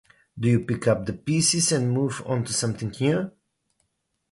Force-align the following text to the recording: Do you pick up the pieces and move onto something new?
Do 0.35 0.47
you 0.49 0.61
pick 0.61 0.87
up 0.87 1.05
the 1.05 1.13
pieces 1.13 1.71
and 1.71 1.91
move 1.91 2.23
onto 2.25 2.53
something 2.53 2.91
new? 2.99 3.29